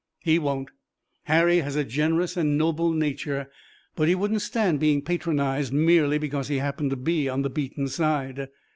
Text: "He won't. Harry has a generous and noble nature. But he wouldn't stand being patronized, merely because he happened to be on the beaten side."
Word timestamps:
"He 0.23 0.39
won't. 0.39 0.71
Harry 1.25 1.57
has 1.59 1.75
a 1.75 1.83
generous 1.83 2.35
and 2.35 2.57
noble 2.57 2.91
nature. 2.91 3.51
But 3.95 4.07
he 4.07 4.15
wouldn't 4.15 4.41
stand 4.41 4.79
being 4.79 5.03
patronized, 5.03 5.71
merely 5.73 6.17
because 6.17 6.47
he 6.47 6.57
happened 6.57 6.89
to 6.89 6.95
be 6.97 7.29
on 7.29 7.43
the 7.43 7.51
beaten 7.51 7.87
side." 7.87 8.47